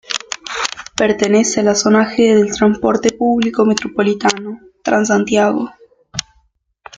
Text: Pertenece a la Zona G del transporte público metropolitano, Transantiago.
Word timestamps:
Pertenece 0.97 1.59
a 1.59 1.63
la 1.63 1.75
Zona 1.75 2.09
G 2.09 2.35
del 2.35 2.51
transporte 2.55 3.13
público 3.13 3.65
metropolitano, 3.65 4.59
Transantiago. 4.81 5.69